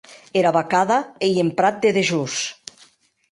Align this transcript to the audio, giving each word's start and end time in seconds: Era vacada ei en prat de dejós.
Era 0.39 0.51
vacada 0.55 0.97
ei 1.27 1.35
en 1.43 1.53
prat 1.59 1.77
de 1.83 1.91
dejós. 1.99 2.39